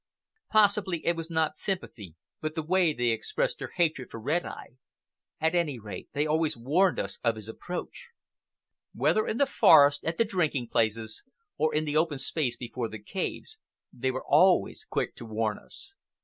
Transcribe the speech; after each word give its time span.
Possibly 0.49 1.05
it 1.05 1.15
was 1.15 1.29
not 1.29 1.57
sympathy 1.57 2.15
but 2.41 2.55
the 2.55 2.63
way 2.63 2.91
they 2.91 3.11
expressed 3.11 3.59
their 3.59 3.69
hatred 3.75 4.09
for 4.09 4.19
Red 4.19 4.47
Eye; 4.47 4.69
at 5.39 5.53
any 5.53 5.77
rate 5.77 6.09
they 6.13 6.25
always 6.25 6.57
warned 6.57 6.97
us 6.97 7.19
of 7.23 7.35
his 7.35 7.47
approach. 7.47 8.07
Whether 8.95 9.27
in 9.27 9.37
the 9.37 9.45
forest, 9.45 10.03
at 10.03 10.17
the 10.17 10.25
drinking 10.25 10.69
places, 10.69 11.21
or 11.55 11.71
in 11.71 11.85
the 11.85 11.97
open 11.97 12.17
space 12.17 12.57
before 12.57 12.89
the 12.89 12.97
caves, 12.97 13.59
they 13.93 14.09
were 14.09 14.25
always 14.25 14.87
quick 14.89 15.13
to 15.17 15.25
warn 15.27 15.59
us. 15.59 15.93